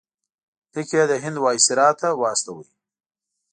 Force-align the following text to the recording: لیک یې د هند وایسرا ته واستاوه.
لیک 0.73 0.89
یې 0.97 1.03
د 1.11 1.13
هند 1.23 1.37
وایسرا 1.43 1.87
ته 2.01 2.07
واستاوه. 2.21 2.65